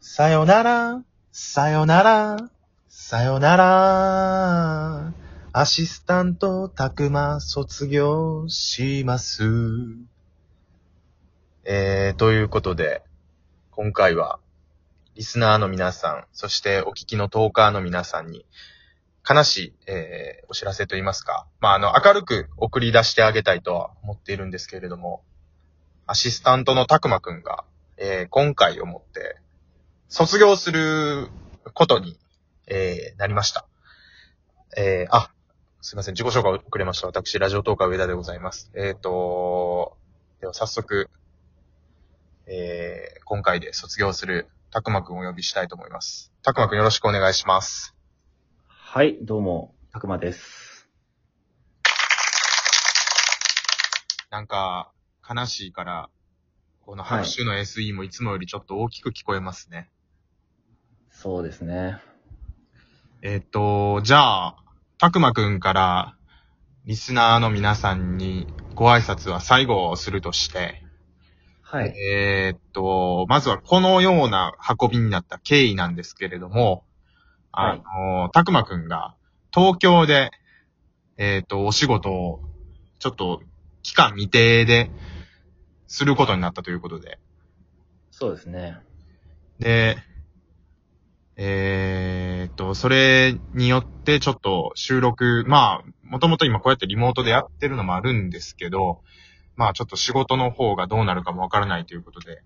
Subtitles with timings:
[0.00, 1.02] さよなら、
[1.32, 2.50] さよなら、
[2.88, 5.12] さよなら。
[5.52, 9.42] アシスタント、たくま、卒業します。
[11.64, 13.02] えー、ということで、
[13.72, 14.38] 今回は、
[15.16, 18.46] リスナーの皆さん、そしてお聞きのトーカーの皆さんに、
[19.28, 25.24] 悲しい、えー、お知らせといいますか、まあ、あの、明るく送り出してあげたいとは思っているんですけれども、
[26.06, 27.64] アシスタントのたくまくんが、
[27.96, 29.40] えー、今回をもって、
[30.08, 31.28] 卒業する
[31.74, 32.16] ことに、
[32.66, 33.66] えー、なりました。
[34.74, 35.30] えー、あ、
[35.82, 37.08] すいません、自己紹介遅れました。
[37.08, 38.70] 私、ラジオトーカー上田でございます。
[38.74, 39.98] えっ、と、
[40.40, 41.10] では早速、
[42.46, 46.32] えー、今回で卒業するたくまくんをお呼びしたいと思います。
[46.42, 47.94] たくまくんよろしくお願いします。
[48.66, 50.88] はい、どうも、たくまです。
[54.30, 54.90] なんか、
[55.28, 56.08] 悲しいから、
[56.80, 59.90] この拍手の SE もいつもよりちょっと大きく聞こえますね。
[61.20, 61.98] そうですね。
[63.22, 64.56] えっ、と、じゃあ、
[64.98, 66.14] たくまくんから、
[66.84, 70.84] リスナーの皆さんにご挨拶は最後をするとして、
[71.60, 71.88] はい。
[71.98, 76.84] えっと、まずはこのような運びになった経緯なんですけれども、
[77.50, 77.78] あ
[78.22, 79.16] の、たくまくんが
[79.52, 80.30] 東京で、
[81.16, 82.42] えっ、と、お仕事を、
[83.00, 83.42] ちょっと、
[83.82, 84.88] 期間未定で、
[85.88, 87.18] することになったということで、
[88.12, 88.78] そうですね。
[89.58, 89.98] で、
[91.40, 99.02] えーっと、それによってちょっと収録、まあ、もともと今こうやってリモートでやってるのもあるんですけど、
[99.54, 102.42] まあちょっと仕事の方がどうなるかもわからないということで、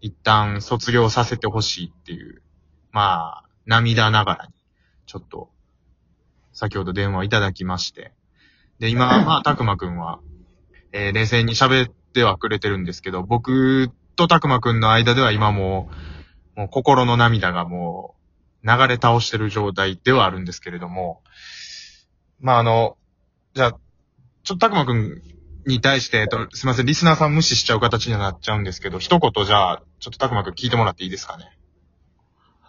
[0.00, 2.40] 一旦卒業させてほしいっていう、
[2.92, 4.52] まあ、涙ながらに、
[5.06, 5.50] ちょっと、
[6.52, 8.12] 先ほど電話いただきまして、
[8.78, 10.20] で、今、まあ、たくまくんは、
[10.92, 15.90] えー冷静に喋ってはくれてるんですけど、僕とたくまくんの間では今も、
[16.58, 18.16] もう心の涙がも
[18.64, 21.22] う流れ倒してる状態ではあるんですけれども、
[22.40, 22.98] まああの、
[23.54, 23.78] じゃあ、ちょっ
[24.42, 25.22] とたくまくん
[25.68, 31.56] に対して、えっと、すいません、リスナーさん無視しちゃう形にはなっちゃうんですけど、一言じゃあ、ちょっとたくまくん聞いてもらっていいですかね？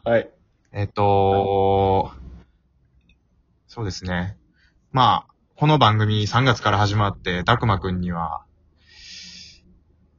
[0.04, 0.30] はい。
[0.72, 2.12] えっと、
[3.68, 4.38] そうですね。
[4.92, 8.44] まあ、この番組3月から始まって、たくまくんには、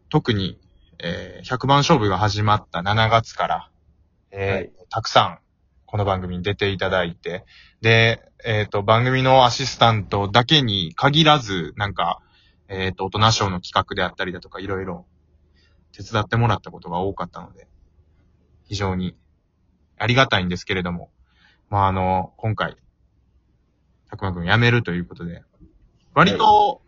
[0.08, 0.58] 特に、
[1.02, 3.70] えー100番勝負が始まった7月から、
[4.30, 4.72] えーはい。
[4.90, 5.38] たくさん、
[5.86, 7.44] この番組に出ていただいて、
[7.80, 12.20] で、えっ、と、番組のアシスタントだけに限らず、なんか、
[12.68, 15.06] えっ、と、大人賞の企画であったりだとか、いろいろ
[15.92, 17.66] 手伝ってもらったことが多かったので、
[18.64, 19.16] 非常に
[19.98, 21.10] ありがたいんですけれども、
[21.70, 22.76] まあ、あの、今回、
[24.08, 25.42] たくまくん辞めるということで、
[26.14, 26.82] 割と、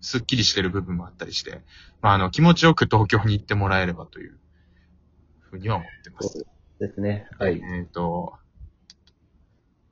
[0.00, 1.62] すっきりしてる部分もあったりして、
[2.00, 4.38] まあ、あの、気持ちよく東京に行ってもらえればという、
[5.50, 6.46] ふうには思ってます。
[6.78, 7.26] ですね。
[7.38, 7.60] はい。
[7.60, 8.34] えっ、と、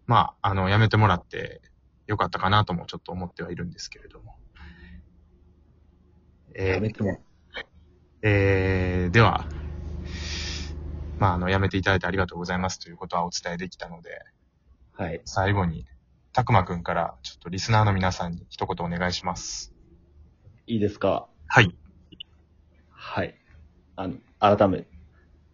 [0.07, 1.61] まあ、あの、辞めてもらって
[2.07, 4.37] よかったかなともちょっと思ってはいるんですけれども。
[6.55, 7.21] えーやめても。
[8.23, 9.47] えー、では、
[11.19, 14.21] まあ、あの、辞めていただいてありがとうございますということはお伝えできたので、
[14.93, 15.21] はい。
[15.25, 15.87] 最後に、
[16.33, 19.76] たくまくんから、ちょっとリスナーの皆さんに一言お願いします。
[20.69, 21.29] いいですか？
[21.47, 21.73] はい。
[22.91, 23.37] はい。
[23.95, 24.87] あの、改め、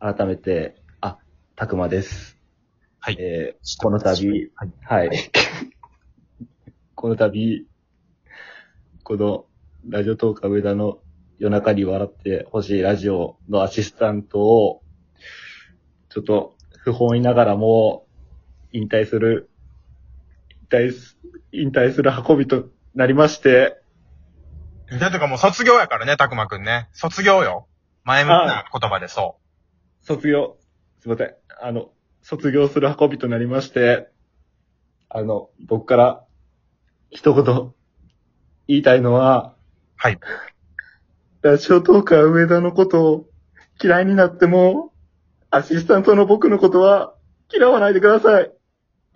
[0.00, 1.18] 改めて、あ、
[1.54, 2.38] たくまです。
[2.98, 3.16] はい。
[3.20, 4.72] えー、この度、はい。
[4.80, 5.10] はい。
[6.94, 7.66] この度、
[9.02, 9.44] この、
[9.86, 11.00] ラジオトーカー上田の
[11.38, 14.82] 夜中に笑ってほしいラジオのアシスタントを、
[16.08, 18.06] ちょっと不本意ながらも、
[18.72, 19.50] 引退する、
[20.62, 21.18] 引退す、
[21.52, 23.81] 引退する運びとなりまして、
[24.98, 26.88] だってかもう卒業やからね、たくまくんね。
[26.92, 27.66] 卒業よ。
[28.04, 29.36] 前向きな言葉でそ
[30.02, 30.56] 卒業、
[31.00, 31.34] すいません。
[31.60, 31.90] あの、
[32.22, 34.08] 卒業する運びとなりまして、
[35.08, 36.24] あの、僕から
[37.10, 37.72] 一言
[38.66, 39.58] 言いたいのは、う。
[39.96, 40.18] はい。
[41.42, 43.26] ラジオトーカー上田のことを
[43.82, 44.92] 嫌いになっても、
[45.50, 47.14] アシスタントの僕のことは
[47.52, 48.52] 嫌わないでください。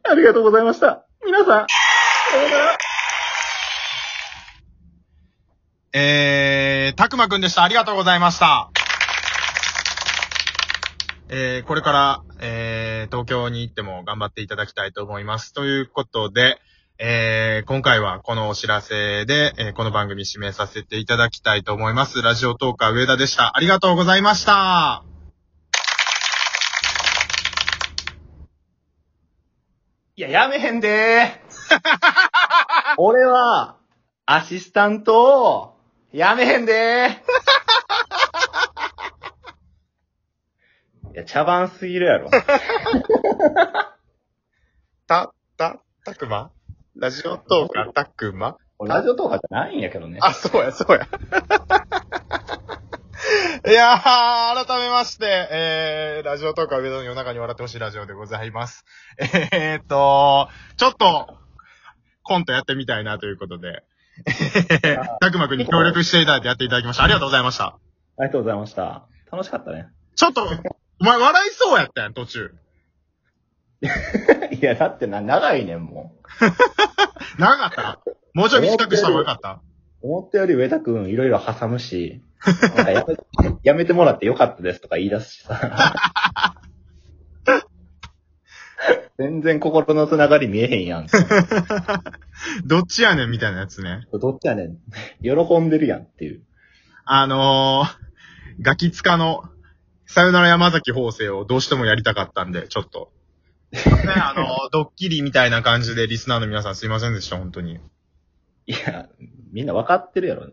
[0.03, 1.07] ありがとうございました。
[1.25, 2.86] 皆さん、さようなら。
[5.99, 7.63] えー、たくまくんでした。
[7.63, 8.69] ありがとうございました。
[11.31, 15.55] えー、これから、えー、東京に行っても頑張っていただきたいと思います。
[15.55, 16.61] ということで、
[16.99, 22.21] えー、今回はこのお知らせで、えーこの番組指名させていただきたいと思います。
[22.21, 23.57] ラジオトーカー上田でした。
[23.57, 25.03] ありがとうございました。
[30.17, 31.81] いや、やめへんでー。
[33.01, 33.77] 俺は、
[34.27, 35.76] アシスタントを、
[36.13, 37.13] やめへんでー。
[41.13, 42.31] いや、茶番すぎるやろ。
[45.07, 46.51] た、た、たくま？
[46.97, 48.57] ラジオトーカーたくま？
[48.81, 50.19] ラジオとかじゃないんやけどね。
[50.21, 51.09] あ、そうや、そうや。
[53.67, 58.85] いやー、改めまして、えー、ラジオトーカー上田の夜中に笑ってほしいラジオでございます。
[59.19, 61.37] えーっと、ちょっと、
[62.23, 63.96] コントやってみたいなということで、えー
[65.21, 67.05] たくまくんに協力していただいてやっていただきました。
[67.05, 67.65] ありがとうございました。
[67.67, 67.79] あ
[68.21, 69.07] りがとうございました。
[69.31, 69.89] 楽しかったね。
[70.15, 70.45] ちょっと、
[71.01, 72.55] お前笑いそうやったやん、途中。
[73.83, 76.15] いや、だってな、長いねん、も
[77.39, 78.01] 長かった？
[78.33, 79.61] もうちょい短くした方がよかった？
[80.03, 80.07] う。
[80.09, 82.53] 思ったより上田くんいろいろ挟むし、な
[82.83, 83.17] んかやめ
[83.63, 86.55] やめてもらってよかったですとか言い出すしさ。
[89.19, 91.07] 全然心のつながり見えへんやん。
[92.65, 94.07] どっちやねんみたいなやつね。
[94.13, 94.79] どっちやねん。
[95.23, 96.43] 喜んでるやんっていう。
[97.05, 99.45] あのー、ガキツカの、
[100.07, 103.13] さよなら山崎法生をどうしてもやりたかったんで、ちょっと。
[103.73, 103.81] ね、
[104.15, 107.81] あのー、 ドッキリみたいな感じでリスナーの皆さんすいませんでした、本当に。
[108.67, 109.09] いや、
[109.53, 110.51] みんな分かってるやろ。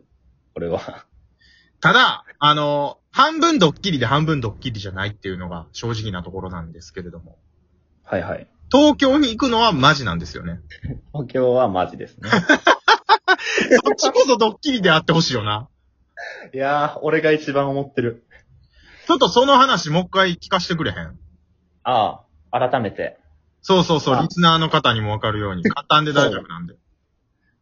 [0.55, 1.05] 俺は。
[1.79, 7.37] ただ、あのー、半分ドッキリで半分ドッキリじゃないっていうのが正直なところなんですけれども。
[8.03, 8.47] はいはい。
[8.73, 10.59] 東京に行くのはマジなんですよね。
[11.13, 12.29] 東京はマジですね。
[13.85, 15.69] そっちこそドッキリであってほしいよな。
[16.53, 18.25] いやー、俺が一番思ってる。
[19.07, 21.19] ちょっとその話もう一回聞かせてくれへん？
[21.83, 23.19] ああ、改めて。
[23.61, 26.75] そうそうそう、あリスナーの方にもわかるように、簡単で大丈夫なんで。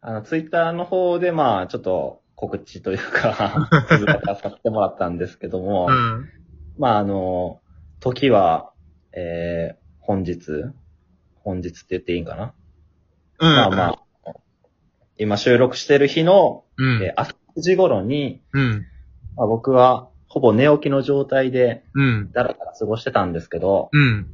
[0.00, 6.28] あの、ツイッターの方で、まあ、ちょっと告知というか、 続かさせてもらったんですけども、うん。
[6.78, 7.60] まあ、あの、
[8.00, 8.72] 時は、
[9.12, 10.40] えー、本日、
[11.44, 12.54] 本日って言っていいんかな、
[13.40, 13.54] うん。
[13.54, 13.82] まあま
[14.26, 14.32] あ、
[15.18, 17.02] 今収録してる日の、うん。
[17.02, 18.86] えー朝9時頃に、うん。
[19.36, 22.32] まあ、僕はほぼ寝起きの状態で、うん。
[22.32, 24.26] だらだら過ごしてたんですけど、うん。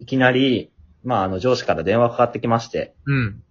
[0.00, 0.72] いきなり、
[1.02, 3.42] まあ、あの、上司から電話かかってきまして、うん。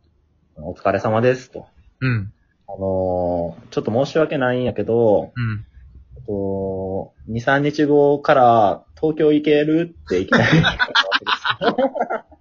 [0.55, 1.67] お疲れ様ですと。
[2.01, 2.33] うん。
[2.67, 5.65] あのーちょっと申し訳ないんやけど、うん。
[6.25, 10.45] と、2、3日後から東京行けるっていきなり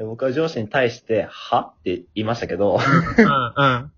[0.00, 1.74] で僕は上司に対して、は？
[1.80, 2.78] って言いましたけど、
[3.18, 3.92] うん。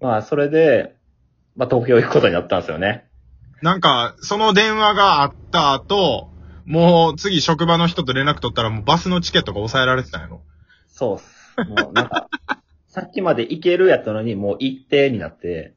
[0.00, 0.96] まあ、それで、
[1.56, 3.04] まあ、東京行くことになったんですよね。
[3.60, 6.30] なんか、その電話があった後、
[6.64, 10.40] もう次職場の人と連絡取ったらもうバスのチケットが抑えられてたんやろ。
[10.88, 11.60] そうっす。
[11.68, 12.30] もうなんか、
[12.88, 15.74] さっきまで行けるやったのに、もう行ってになって、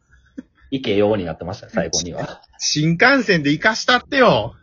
[0.71, 2.41] 行けようになってました、最後には。
[2.59, 4.55] 新幹線で行かしたってよ。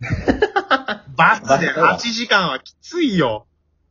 [1.16, 3.48] バスで8時間はきついよ。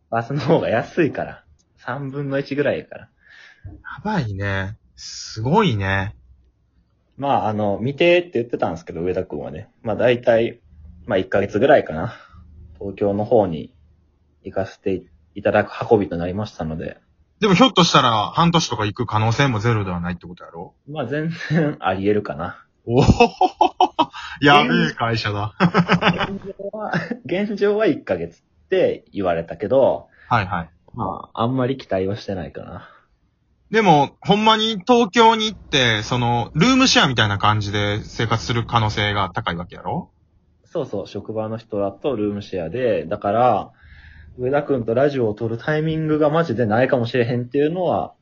[0.09, 1.43] バスの方が安いから。
[1.85, 3.01] 3分の1ぐらいやから。
[3.01, 3.09] や
[4.03, 4.77] ばいね。
[4.95, 6.15] すごいね。
[7.17, 9.69] まあ、あの、見てって言ってたんですけど、上田くんはね。
[9.81, 10.61] まあ、大体、
[11.05, 12.15] まあ、1ヶ月ぐらいかな。
[12.79, 13.73] 東京の方に
[14.43, 15.03] 行かせて
[15.35, 16.97] いただく運びとなりましたので、
[17.39, 20.73] でもひょっとしたら半年とか行く可能性もゼロではないってことやろ？
[20.87, 22.65] まあ、全然 あり得るかな。
[22.85, 23.03] おお
[24.41, 25.55] やべえ会社だ。
[25.59, 26.91] 現状は、
[27.25, 30.69] 現状は1ヶ月って言われたけど、はいはい。
[30.93, 32.87] まあ、あんまり期待はしてないかな。
[33.71, 40.11] でも、ほんまに東京に行って、その、ルームシェアみたいな感じで生活する可能性が高いわけやろ？
[40.65, 43.71] そうそう、職場の人だとルームシェアで、だから、
[44.37, 48.13] 上田くんとラジオを撮るタイミングがマジでないかもしれへんっていうのは、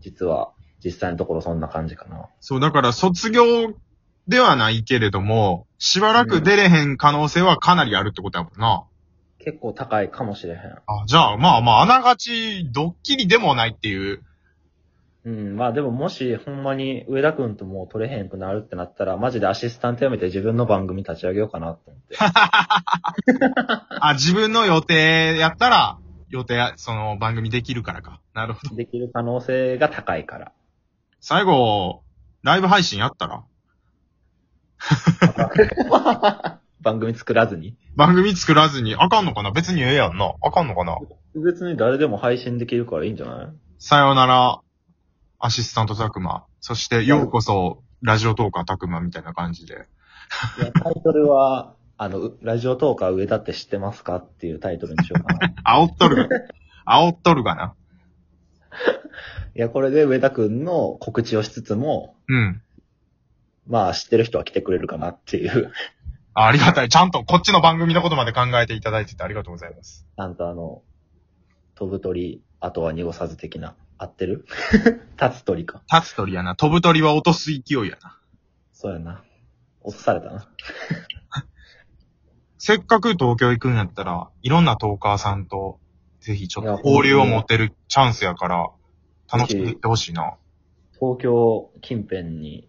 [0.00, 0.52] 実は、
[0.84, 2.28] 実際のところそんな感じかな。
[2.40, 3.44] そう、だから卒業
[4.28, 8.84] ではないけれども、しばらく出れへん可能性はかなりあるってことやもんな。
[9.38, 10.58] 結構高いかもしれへん。
[10.58, 14.22] あ、じゃあ、まあまあ、あながち、ドッキリでもないっていう。
[15.24, 22.16] うん、まあでももしほんまに上田くんともう撮れへんくなるってなったら、マジでアシスタント辞めて自分の番組立ち上げようかなと思って。
[24.00, 25.98] あ、自分の予定やったら、
[26.30, 28.20] 予定、その番組できるからか。
[28.32, 28.76] なるほど。
[28.76, 30.52] できる可能性が高いから。
[31.20, 32.02] 最後、
[32.42, 33.44] ライブ配信やったら？
[36.80, 37.76] 番組作らずに。
[37.96, 39.50] 番組作らずに、あかんのかな？
[39.50, 40.34] 別にええやんな。
[40.42, 40.96] あかんのかな？
[41.34, 43.48] 別に誰でも配信できるからいいんじゃない？
[43.78, 44.60] さよなら、
[45.38, 46.44] アシスタントたくま。
[46.60, 49.74] そして、ようこそ、ラジオトーカーたくまみたいな感じで。
[49.74, 55.46] いや、タイトルは、 あの、うラジオトーカー上田って知ってますかっていうタイトルにしようかな。
[55.48, 55.54] い
[55.88, 56.28] 煽っとるが。
[56.86, 57.74] 煽っとるがな。
[59.58, 62.62] や、これで上田くんの告知をしつつも、うん。
[63.66, 65.72] まあ知ってる人は来てくれるかなっていう。
[66.38, 66.88] あありがたい。
[66.88, 70.06] ちゃんとこっちの番組のことまで考えていただいててありがとうございます。
[70.16, 70.82] ちゃんとあの、
[71.74, 73.74] 飛ぶ鳥、あとは濁さず的な。
[73.98, 74.46] 合ってる？
[75.20, 75.82] 立つ鳥か。
[75.92, 76.54] 立つ鳥やな。
[76.54, 78.20] 飛ぶ鳥は落とす勢いやな。
[78.72, 79.24] そうやな。
[79.80, 80.48] 落とされたな。
[82.58, 85.80] せっかく東京行くんやったら、いろんなトーカーさんと、
[86.20, 88.68] ぜひちょっと交流を持てるチャンスやから、
[89.32, 90.36] 楽しんでいってほしいな。
[91.00, 92.67] 東京近辺に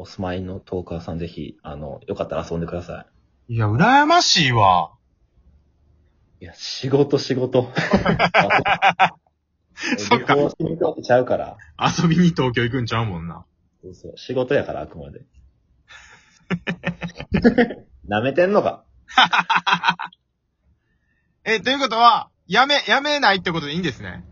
[0.00, 3.04] お住まいのトーカーさんぜひ、あの、よかったら遊んでくださ
[3.48, 4.92] いや、羨ましいわ。
[6.40, 6.44] い。
[6.44, 7.70] いや、仕事仕事。
[9.98, 11.58] そっか旅行しに行くわけちゃうから。
[11.78, 13.44] 遊びに東京行くんちゃうもんな。
[13.82, 14.16] そうそう。
[14.16, 15.20] 仕事やから、あくまで。
[18.08, 18.86] 舐めてんのか。
[21.44, 24.24] え、ということは、やめ、やめないってことでいいんですね。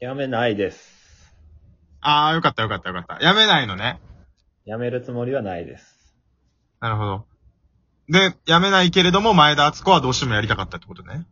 [0.00, 1.32] やめないです。
[2.02, 3.24] ああ、よかったよかったよかった。
[3.24, 3.98] やめないのね。
[4.68, 6.14] やめるつもりはないです。
[6.80, 7.26] なるほど。
[8.10, 11.26] で、やめないけれども、前田敦子はどうしてもやりたかったってことね。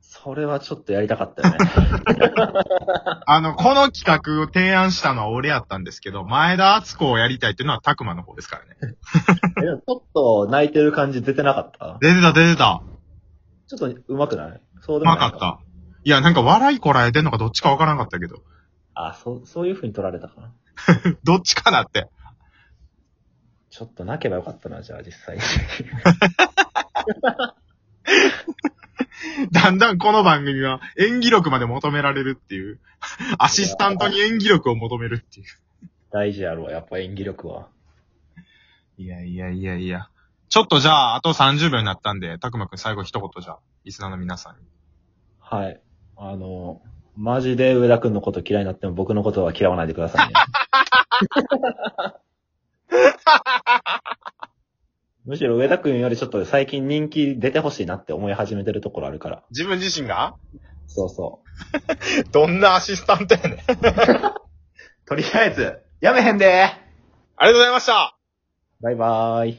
[0.00, 1.58] それはちょっとやりたかったよね。
[3.26, 8.96] あの、この企画を提案したのは俺やったんですけど、前田敦子をやりたいっていうのは拓馬の方ですからね。
[9.62, 11.96] えでもちょっと泣いてる感じ出てなかった？
[12.00, 12.82] 出てた出てた。
[13.68, 14.60] ちょっと上手くない？
[14.80, 15.60] そううでもないまかった。
[16.02, 18.42] いや、なんか笑いこらえてんのかどっちかわからなかったけど。
[18.94, 20.52] あ、そう、そういう風に取られたかな。
[21.22, 22.08] どっちかなって。
[23.80, 25.42] ちょっと泣けばよかったな、じゃあ実際に。
[29.52, 32.78] だんだんこの番組は演技力まで求められるっていう。
[33.38, 35.46] アシスタントに演技力を求めるっていう。
[36.10, 37.68] 大事やろ、やっぱ演技力は。
[38.98, 40.10] いやいやいやいや。
[40.50, 44.66] ちょっとじゃあ、あと30秒になったんで、たくまくん最後一言じゃあ、リスナーの皆さんに。
[45.38, 45.80] はい。
[46.18, 46.82] あの、
[47.16, 50.34] マジで上田くんのこと嫌いになっても僕のことは嫌わないでくださいね。
[55.26, 59.42] むしろ上田くんよりちょっと最近人気出てほしいなって思い始めてるところあるから。
[59.50, 60.34] 自分自身が？
[60.86, 61.42] そうそ
[62.32, 63.52] どんなアシスタントやねん。
[63.52, 63.56] う。
[65.06, 66.62] とりあえず、やめへんで
[67.36, 68.16] ありがとうございました
[68.80, 69.58] バイバーイ。